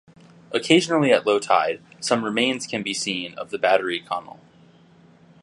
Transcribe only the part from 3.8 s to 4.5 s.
Connell.